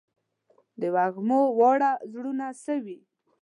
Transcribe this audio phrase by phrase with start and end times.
[0.79, 2.99] د وږمو واړه وزرونه سوی